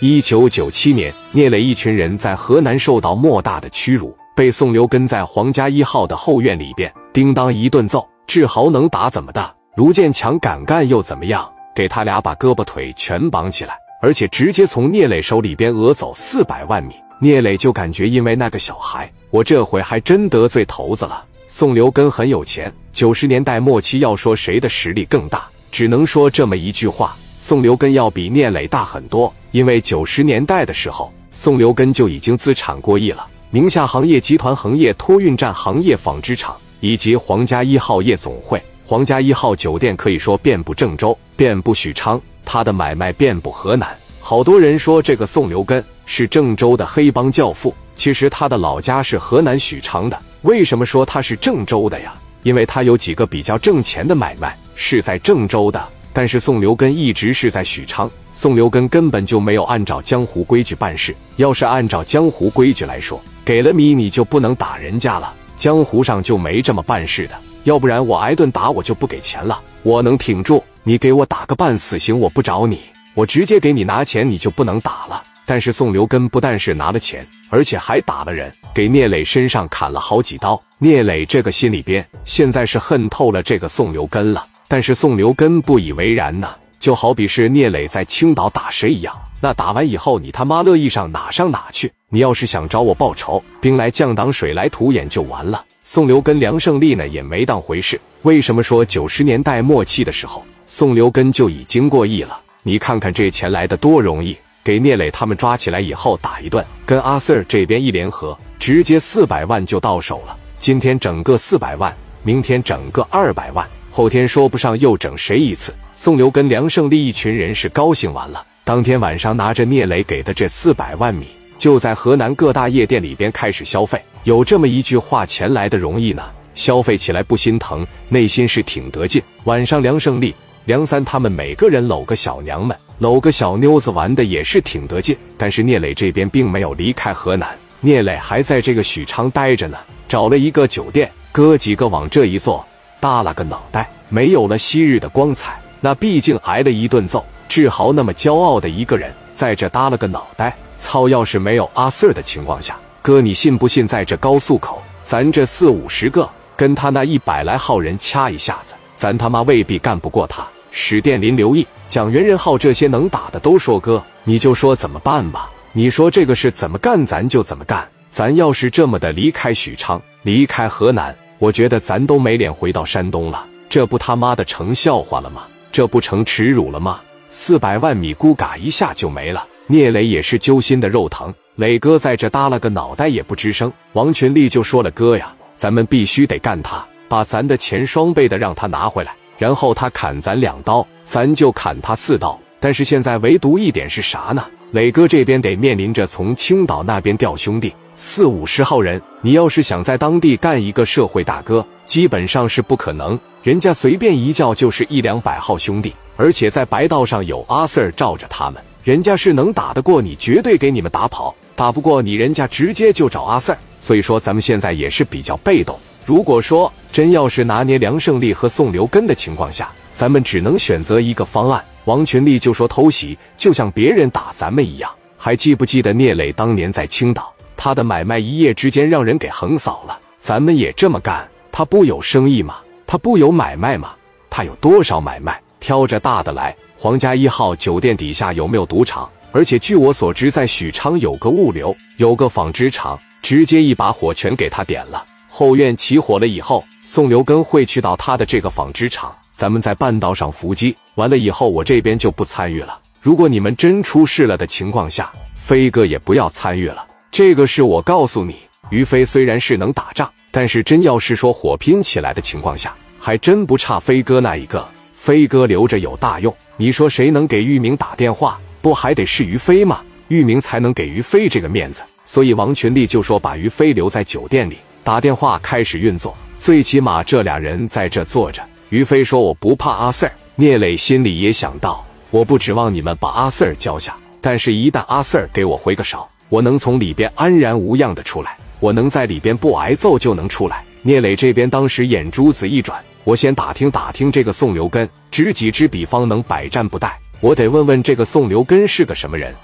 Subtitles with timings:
[0.00, 8.06] 一九九七年，聂磊一群人在河南受到莫大的屈辱，被宋留根在皇家一号的后院里边叮当一顿揍。
[8.26, 9.54] 志豪能打怎么的？
[9.74, 11.50] 卢建强敢干又怎么样？
[11.74, 16.94] 给他俩把胳膊腿全绑起来，而且直接从聂磊手里边讹走四百万米。
[17.18, 21.24] 聂磊就感觉因为那个小孩，我这回还真得罪头子了。
[21.48, 27.16] 宋留根很有钱，九十年代末期要说谁的实力更大，只能说这么一句话。
[27.38, 43.88] 宋留根要比聂磊大很多，因为九十年代的时候，宋留根就已经资产过亿了，宁夏行业集团、恒业托运站、行业纺织厂以及皇家一号夜总会、皇家一号酒店，可以说遍布郑州，遍布许昌，他的买卖遍布河南。
[44.20, 50.18] 好多人说这个宋留根是郑州的黑帮教父，其实他的老家是河南许昌的。
[50.42, 52.12] 为什么说他是郑州的呀？
[52.42, 55.82] 因为他有几个比较挣钱的买卖是在郑州的。
[56.16, 61.14] 但是宋留根一直是在许昌，宋留根根本就没有按照江湖规矩办事。
[61.36, 65.34] 要是按照江湖规矩来说，给了米你就不能打人家了。
[65.58, 70.64] 江湖上就没这么办事的，要不然我挨顿打我就不给钱了，我能挺住。
[70.84, 72.80] 你给我打个半死刑，我不找你，
[73.12, 75.22] 我直接给你拿钱，你就不能打了。
[75.44, 80.58] 但是宋留根不但是拿了钱，而且还打了人，给聂磊身上砍了好几刀。
[80.78, 84.46] 聂磊这个心里边现在是恨透了这个宋留根了。
[84.68, 91.92] 但是宋留根不以为然呢，就好比是聂磊在青岛打谁一样，那打完以后你他妈乐意上哪上哪去？
[92.08, 95.64] 你要是想找我报仇，兵来将挡，水来土掩就完了。
[95.84, 98.00] 宋留根、梁胜利呢也没当回事。
[98.22, 102.40] 为什么说九十年代末期的时候，宋留根就已经过亿了？
[102.64, 110.36] 你看看这钱来的多容易，给聂磊他们抓起来以后打一顿，跟阿 Sir 这边一联合，直接四百万就到手了。
[110.58, 111.94] 今天整个四百万，
[112.24, 113.64] 明天整个二百万。
[113.96, 115.74] 后天说不上又整谁一次？
[115.94, 118.44] 宋留跟梁胜利一群人是高兴完了。
[118.62, 123.98] 当天晚上拿着聂磊给的这四百万米，就在河南各大夜店里边开始消费。
[124.24, 129.22] 有这么一句话：钱来的容易呢，消费起来不心疼，内心是挺得劲。
[129.44, 130.34] 晚上梁胜利、
[130.66, 135.16] 梁三他们每个人搂个小娘们，搂个小妞子玩的也是挺得劲。
[135.38, 137.48] 但是聂磊这边并没有离开河南，
[137.80, 142.62] 聂磊还在这个许昌待着呢，找了一个酒店，哥几个往这一坐。
[143.06, 145.56] 耷拉个脑袋，没有了昔日的光彩。
[145.80, 147.24] 那毕竟挨了一顿揍。
[147.48, 150.56] 志豪那么骄傲的一个人，在这耷拉个脑袋。
[150.76, 151.08] 操！
[151.08, 160.44] 要是没有阿 Sir 的情况下，哥，你信不信在这高速口，咱这四五十个跟他那一百来号人掐一下子，咱他妈未必干不过他。
[160.72, 165.48] 史殿林、刘毅、蒋元任浩这些能打的都说哥，你就说怎么办吧？
[165.72, 167.86] 你说这个事怎么干，咱就怎么干。
[168.10, 171.14] 咱要是这么的离开许昌，离开河南。
[171.38, 175.46] 我觉得咱都没脸回到山东了，这不他妈的成笑话了吗？
[175.70, 177.00] 这不成耻辱了吗？
[177.28, 181.34] 四百万米咕嘎一下就没了，聂磊也是揪心的肉疼。
[181.56, 183.70] 磊哥在这耷拉个脑袋也不吱声。
[183.92, 192.38] 王群力就说了：“哥呀，咱们必须得干他，把咱的钱双倍的让他拿回来，然后他砍咱两刀，咱就砍他四刀。
[192.58, 194.44] 但是现在唯独一点是啥呢？
[194.70, 203.18] 磊哥这边得面临着从青岛那边调兄弟。”四五十号人，你要是想在当地干一个社会大哥，基本上是不可能。
[203.42, 211.34] 人家随便一叫就是一两百号兄弟，而且在白道上有阿 Sir 罩着他们，人家是能打得过你，绝对给你们打跑。
[211.54, 213.56] 打不过你，人家直接就找阿 Sir。
[213.80, 215.78] 所以说，咱们现在也是比较被动。
[216.04, 221.64] 如果说真要是拿捏梁胜利和宋留根的情况下，咱们只能选择一个方案。
[221.86, 224.90] 王群力就说偷袭，就像别人打咱们一样。
[225.16, 227.32] 还记不记得聂磊当年在青岛？
[227.56, 231.26] 他的买卖一夜之间让人给横扫了，咱们也这么干？
[231.50, 232.56] 他不有生意吗？
[232.86, 233.92] 他不有买卖吗？
[234.28, 235.40] 他有多少买卖？
[235.58, 236.54] 挑着大的来。
[236.76, 239.08] 皇家一号酒店底下有没有赌场？
[239.32, 245.04] 而且据我所知，在许昌有个物流，有个纺织厂，直接一把火全给他点了。
[245.28, 252.78] 后院起火了以后，宋留根会去到他的这个纺织厂，咱们在半道上伏击，完了以后我这边就不参与了。
[253.00, 256.86] 如果你们真出事了的情况下，飞哥也不要参与了。
[257.16, 258.36] 这个是我告诉你，
[258.68, 264.68] 于飞虽然是能打仗，但是真要是说火拼起来的情况下，还真不差飞哥那一个。
[264.92, 268.38] 飞哥留着有大用，你说谁能给玉明打电话？
[268.60, 269.82] 不还得是于飞吗？
[270.08, 271.82] 玉明才能给于飞这个面子。
[272.04, 278.42] 所以王群力就说把于飞留在酒店里，打电话开始运作，最起码这俩人在这坐着。
[278.68, 280.12] 于飞说我不怕阿 Sir。
[280.34, 286.06] 聂磊心里也想到，我不指望你们把阿 Sir 交下，但是一旦阿 Sir 给我回个手。
[286.28, 290.64] 我能从里边安然无恙的出来，我能在里边不挨揍就能出来。
[290.82, 296.90] 聂磊这边当时眼珠子一转，我先打听打听这个宋留根，知己知彼方能百战不殆。
[297.20, 299.34] 我得问问这个宋留根是个什么人。